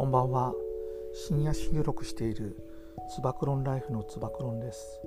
[0.00, 0.54] こんばんは。
[1.12, 2.56] 深夜収録している
[3.14, 4.98] つば九郎ライフのつば九郎です。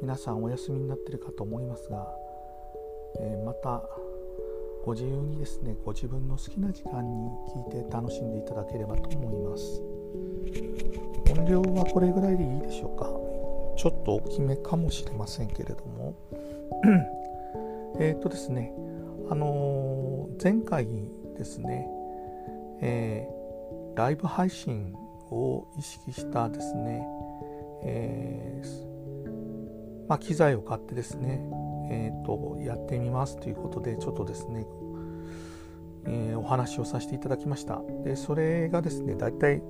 [0.00, 2.08] 皆さんお休みになってるかと思いますが、
[3.20, 3.82] えー、また
[4.86, 9.82] ご自由にですねご自分の好きな時間に聞いて楽しんでいただければと思います。
[11.38, 13.04] 音量はこれぐらいでいいでしょうか。
[13.76, 16.14] ちょっと大きめかもしれませんけれども。
[18.00, 18.72] えっとですね
[19.28, 20.88] あのー、前回
[21.36, 21.86] ですね
[22.82, 23.39] えー、
[23.94, 24.94] ライブ配信
[25.30, 27.06] を意識したですね、
[27.84, 31.40] えー、まあ、機材を買ってですね、
[31.90, 34.66] えーと、やってみますということでちょっとですね、
[36.06, 37.80] えー、お話をさせていただきました。
[38.04, 39.62] でそれがですね大体、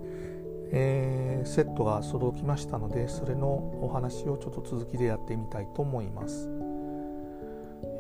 [0.73, 3.49] えー、セットが届きましたのでそれの
[3.83, 6.49] お話をちょっと続きでやってみたいと思います、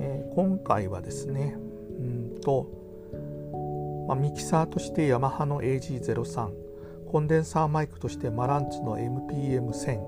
[0.01, 1.57] え今回はですね
[1.99, 2.80] うんと
[4.11, 6.51] まあ、ミキサーとしてヤマハの AG03
[7.07, 9.99] コンデンサーマイクとしてマランツの MPM1000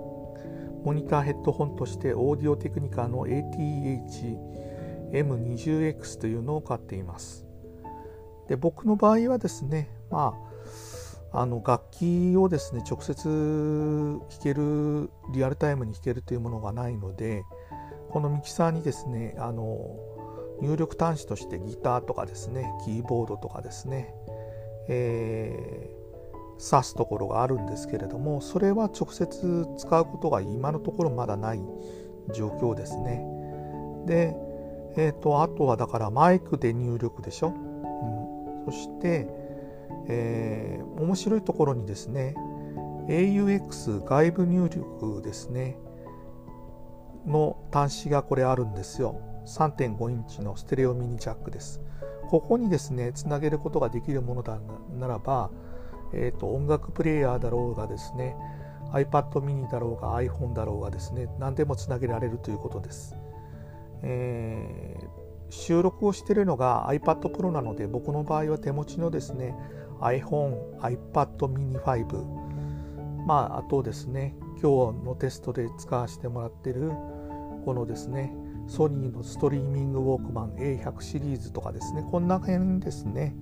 [0.84, 7.46] モニターヘッドホンとしてオーディオテクニカの ATH-M20X というのを買っています。
[8.48, 10.34] で僕の場合はですねま
[11.32, 17.44] ああの楽器をですね直接弾けるリアルタイムに弾けるというものがないので
[18.10, 19.76] このミキサーにですねあの
[20.62, 24.14] 入力端子としてギターとかですねキーボードとかですね、
[24.88, 31.60] えー、挿すところがあるんですけれどもそれは直接使うことが今のところまだない
[32.32, 33.24] 状況ですね。
[34.06, 34.36] で、
[34.96, 39.26] えーと、あとはだからマイクで入力でしょ、うん、そして、
[40.08, 42.36] えー、面白いところにですね
[43.08, 45.76] AUX 外部入力ですね
[47.26, 49.31] の端子がこれあるんですよ。
[49.46, 51.80] 3.5インチのステレオミニジャックです。
[52.28, 54.58] ここにですね、つなげることができるものだ
[54.98, 55.50] ならば、
[56.12, 58.36] えーと、音楽プレーヤーだろうがですね、
[58.92, 63.16] iPad mini だろうが iPhone だろうがですね、何でもつなげられるということです。
[64.02, 65.06] えー、
[65.50, 69.54] 収録をしているのが iPad Pro なので、僕の場合は手持ちのですね、
[70.00, 76.90] iPhone、iPad mini 5、まあ、あとですね、今日のテストで使わせてもらっている、
[77.64, 78.34] このですね、
[78.68, 83.34] ソニーのストリーミングウォークマン A100 シリーズとかですね、こんな辺ですね、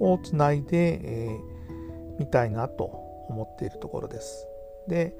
[0.00, 2.84] をつないで、えー、見たいなと
[3.28, 4.46] 思っているところです。
[4.88, 5.14] で、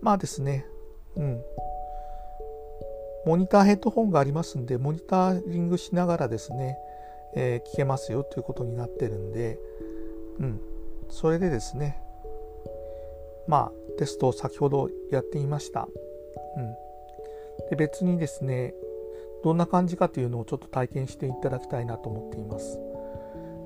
[0.00, 0.66] まあですね、
[1.16, 1.42] うん。
[3.26, 6.78] モニターヘッドホンがありますんで、モニタリングしながらですね、
[7.34, 9.58] えー、聞けますよということになってるんで、
[10.38, 10.60] うん。
[11.08, 12.00] それでですね、
[13.46, 15.88] まあ、テストを先ほどやってみました。
[16.56, 16.89] うん。
[17.68, 18.74] で別にですね
[19.42, 22.78] どんな感じかというのをちょっと体験していただきたいなと思っています。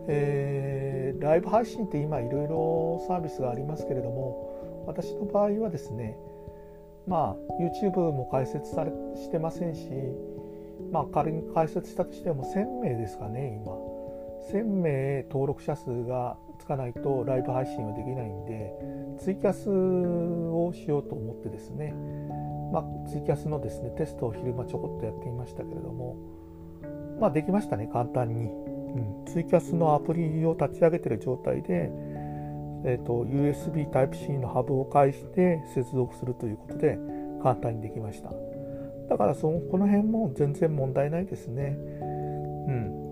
[0.07, 6.17] えー、ライブ配信って今いろいろサービスがありますけれども私の場合はですね
[7.07, 9.89] まあ YouTube も開設されしてませんし
[10.93, 13.73] まあ仮に開設したとしても1000名ですかね今
[14.53, 18.73] 1000名登録者数がつかないとライブ配信はできないんで
[19.19, 21.95] ツイキャスをしようと思ってですね
[22.75, 26.17] まあ、ツイキャスのですねテストを昼間ちょこっとやってみましたけれども、
[27.21, 31.89] まあ、できましたね簡単に、うん、ツイキャスのアプリを立ち上げてる状態で、
[32.85, 36.99] えーと、USB Type-C のハブを介して接続するということで
[37.45, 38.33] 簡単にできました。
[39.09, 41.77] だからそのこの辺も全然問題ないですね。
[41.79, 43.05] うん。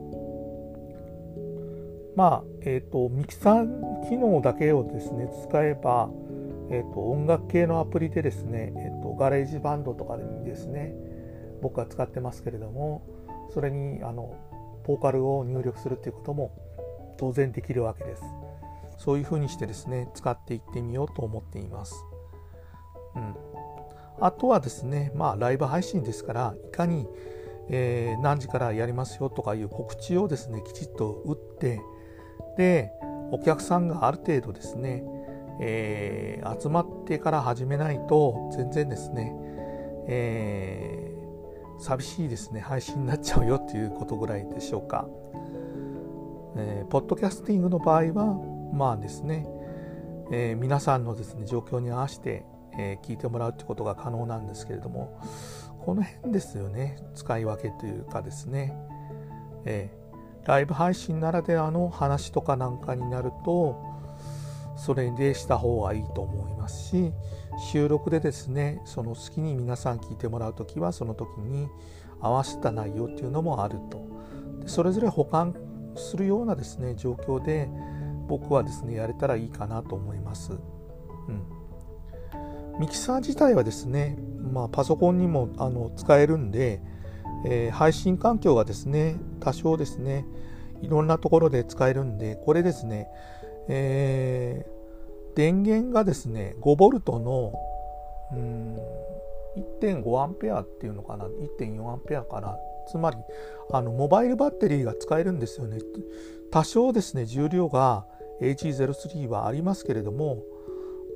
[2.17, 6.09] まあえっ、ー、とミキサー機能だけをですね使えば
[6.73, 10.95] えーと、音楽系のアプリでですね、えー、 GarageBand とかにですね
[11.63, 13.07] 僕は使ってますけれども
[13.55, 14.37] それにあの
[14.85, 16.51] ボーカルを入力するっていうことも
[17.19, 18.23] 当然できるわけです。
[18.99, 22.05] そういうふうにしてですね使っていってみようと思っています、
[23.17, 23.35] うん、
[24.21, 27.09] あとはですねまあライブ配信ですからいかに、
[27.69, 31.81] えー、何時からやりますよとかいう告知をですねきちっと打って
[32.57, 32.93] で
[33.33, 35.03] お客さんがある程度ですね
[35.65, 39.33] えー、集まってから始めないと全然ですね、
[40.09, 45.07] えー、寂しいですね配信になっちゃうよっていうことぐらいでしょうか、
[46.57, 48.37] えー、ポッドキャスティングの場合は
[48.73, 49.47] まあですね、
[50.33, 52.45] えー、皆さんのですね状況に合わせて、
[52.77, 55.21] え、聞いてもらうってことが可能なんですけれども
[55.85, 58.77] この辺ですよね使い分けというかですね、
[59.65, 59.91] え、
[60.45, 63.92] ライブ配信ならではの話とかなんかになると
[64.77, 67.13] それでした方がいいと思いますし
[67.73, 71.69] 収録でですねその好きに皆さん聞いてもらう時はその時に
[72.21, 74.07] 合わせた内容っていうのもあると
[74.67, 75.55] それぞれ保管
[75.97, 77.69] するようなですね状況で
[78.29, 80.53] 僕はですねやれたらいいかなと思います。
[80.53, 80.57] う
[81.33, 81.63] ん
[82.79, 84.17] ミキサー自体はですね、
[84.53, 86.81] まあ、パソコンにもあの使えるんで、
[87.45, 90.25] えー、配信環境がですね多少ですね
[90.81, 93.09] いろんなところで使えるんでこれですね、
[93.69, 97.53] えー、電源がですね 5V の
[98.33, 98.79] うん
[99.81, 101.27] 1.5アンペアっていうのかな
[101.59, 102.57] 1.4アンペアかな。
[102.91, 103.17] つまり
[103.71, 105.79] あのモバイルバッテリーが使えるんですよね。
[106.51, 108.07] 多少ですね重量が
[108.41, 110.43] AG03 はありますけれども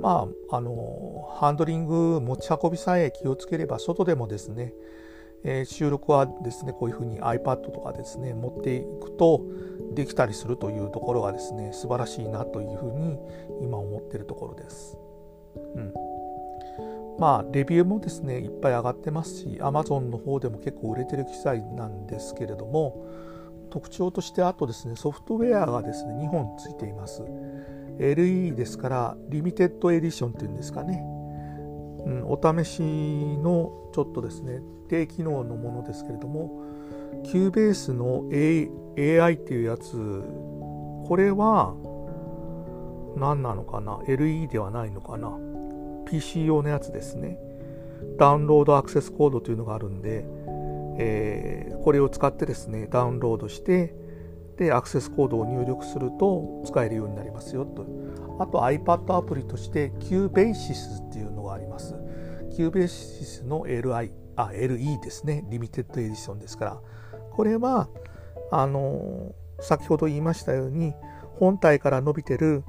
[0.01, 4.75] まああのハンドリング持ち運びさえ気をつければ外でもですね、
[5.45, 9.43] えー、収録はですねこういうふうに iPad とかですね持っていくと
[9.93, 13.19] できたりするというところがですね素晴らしいなというふうに
[13.63, 14.99] 今思ってるところです。
[15.75, 15.93] うん
[17.19, 23.07] まあ、レビューもですね、いっぱい上がってますし、Amazon の方でも結構売れてる機材なんですけれども、
[23.71, 27.23] 特徴としてあとですね、ソフトウェアがですね、2本ついています。
[27.99, 31.03] LE ですから、 Limited Edition っていうんですかね。
[32.07, 36.63] うん、お試しのちょっとですね、低機能のものですけれども、
[37.25, 38.71] Cubase の、A、
[39.21, 39.93] AI っていうやつ、
[41.07, 41.75] これは
[43.17, 45.37] 何なのかな ?LE ではないのかな
[46.07, 47.39] ？PC 用のやつですね。
[48.19, 50.25] ダウンロードアクセスコードというのがあるんで、
[50.99, 53.95] えー、これを使ってですね、ダウンロードして、
[54.59, 57.85] で、アクセスコードを入力すると使えるようになりますよと。
[58.39, 61.96] あと iPad アプリとして QBasis っていうのがあります。
[62.57, 65.45] QBasis の LI、あ、LE ですね。
[65.51, 66.81] リミテッドエディションですから。
[67.33, 67.89] これは、
[68.51, 70.95] あの、先ほど言いましたように、
[71.39, 72.65] 本体から伸びてる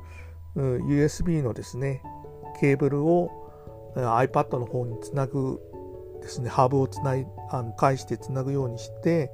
[0.56, 2.02] USB のですね、
[2.60, 3.30] ケーブルを
[3.96, 5.60] iPad の方につなぐ
[6.22, 9.32] ですね、ハブをつないあの返してつなぐようにして、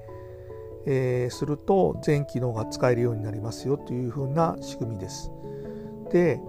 [0.85, 5.31] えー、すると全機能が使えるようになりますよというふうな仕組みです。
[6.11, 6.39] で、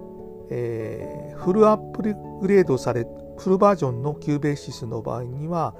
[0.51, 5.75] えー、フルアップグレードされ、フルバージョンの QBasis の場合には、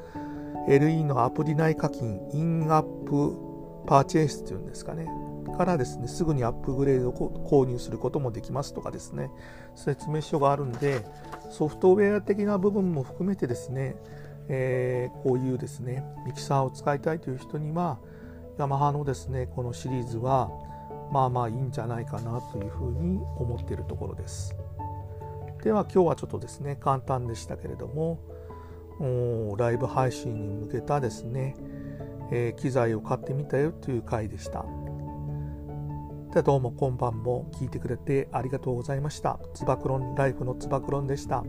[0.67, 3.37] LE のアプリ内課金、インアップ
[3.85, 5.07] パーチェイスというんですかね、
[5.55, 9.31] からですね、すぐにアップグレードを購入することもできますとかですね、
[9.75, 11.05] 説明書があるんで、
[11.49, 13.95] ソフトウェア的な部分も含めてですね、
[14.47, 17.99] えー、こういうですね、ミキサーを使いたいという人には、
[18.57, 20.49] ヤマハのですね、このシリーズは、
[21.11, 24.55] まあまあいいんじゃないかなというふうに思っているところです。
[25.65, 28.19] では今日はちょっとですね、簡単でしたけれども、
[29.57, 31.55] ライブ配信に向けたですね、
[32.31, 34.63] えー、機材を買ってみたよという回でした。
[36.35, 39.39] でどうも今晩も聞いてくれてありがとうございました。
[39.55, 41.43] つば九郎ライフのつば九郎でした。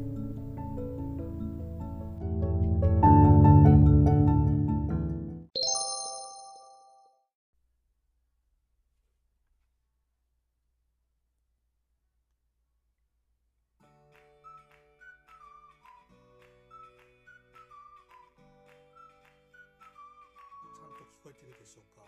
[21.67, 22.07] でしょうか？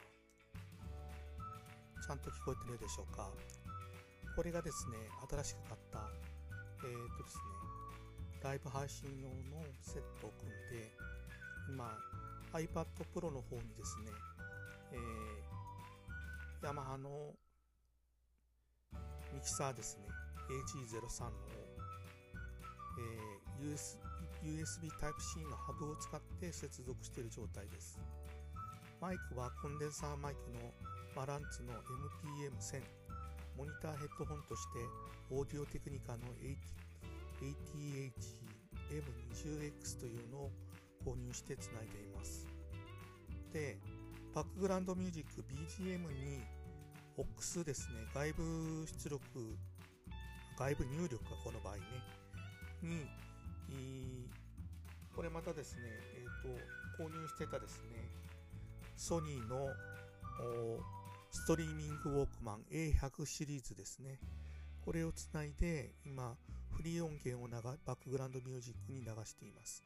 [2.06, 3.28] ちゃんと聞こえてるでしょうか？
[4.36, 4.96] これがですね、
[5.28, 5.98] 新しく買った、
[6.84, 7.42] えー、っとですね、
[8.44, 10.94] ライブ配信用のセットを組んで、
[11.68, 11.90] 今、
[12.54, 14.12] iPad Pro の方にですね、
[14.92, 17.34] えー、ヤマハの
[19.34, 20.06] ミキサーですね、
[20.48, 21.32] AG03 の、
[23.60, 23.98] えー、US
[24.44, 27.98] USB Type-C のハブを使って接続している状態です。
[29.00, 30.58] マイクはコンデンサーマイクの
[31.14, 32.82] マランツの MPM1000
[33.56, 34.80] モニターヘッドホンとして
[35.30, 36.24] オーディオテクニカの
[37.40, 40.50] ATH-M20X というのを
[41.06, 42.48] 購入してつないでいます。
[43.52, 43.78] で
[44.34, 46.42] バックグラウンドミュージック BGM に
[47.16, 49.56] OX ですね外部出力
[50.58, 51.82] 外部入力がこの場合ね
[53.68, 54.28] に
[55.14, 55.82] これまたですね、
[56.16, 56.48] えーと
[56.98, 58.10] 購入してたですね
[58.98, 59.68] ソニーの
[61.30, 64.18] ストリーミングウォークマン A100 シリーズですね。
[64.84, 66.34] これをつないで今
[66.76, 67.54] フリー音源を流
[67.86, 69.84] バックグラウンドミュージックに流しています。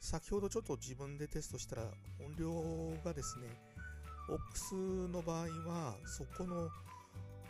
[0.00, 1.82] 先ほどちょっと自分でテストしたら
[2.20, 2.50] 音量
[3.04, 3.46] がですね、
[4.28, 6.68] OX の場合はそこの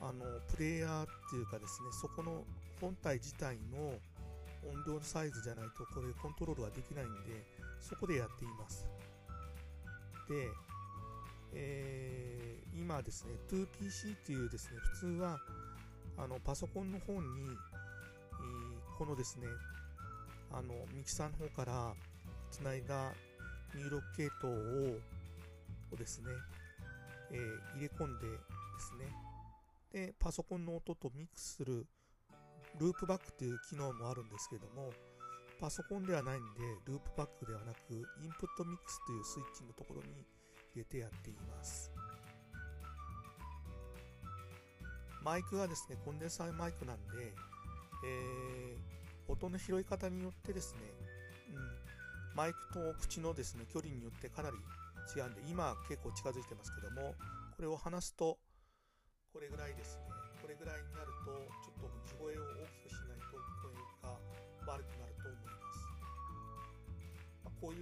[0.03, 2.45] あのプレイヤーっていうかですね、そこの
[2.79, 3.89] 本体自体の
[4.69, 7.43] 音量のサイズじゃないとこれコントロールはできないんで、
[7.81, 8.87] そこでやっています。
[10.29, 10.49] で、
[11.55, 15.39] えー、今ですね、2PC っていうですね、普通は
[16.17, 17.25] あのパソコンの方に、え、
[18.99, 19.47] このですね、
[20.53, 21.95] あのミキサーの方から
[22.51, 23.13] つないだ
[23.75, 24.53] 入力系統
[24.93, 24.99] を
[25.93, 26.29] をですね、
[27.31, 28.39] えー、入れ込んでで
[28.79, 29.07] すね、
[29.93, 31.87] でパソコンの音とミックスする
[32.81, 34.91] ループバックっていう機能もあるんですけども
[35.61, 40.27] パソコンではないんでループバックではなくインプットミックスというスイッチのところに
[40.75, 41.91] 入れてやっています。
[45.23, 47.33] マイクがですねコンデンサーマイクなんで、
[48.05, 50.81] えー、音の拾い方によってですね、
[51.55, 54.57] うん、マイクと口のですね距離によってかなり
[55.17, 57.15] 違うんで今結構近づいてますけども
[57.57, 58.37] これを離すと
[59.33, 60.15] これぐらいですね。
[60.43, 61.33] これぐらいになると
[61.65, 62.54] ちょっと地声を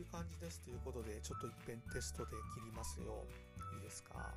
[0.02, 3.23] いう感じですということでちょっと一遍テストで切りますよ。
[3.75, 4.35] いいですか？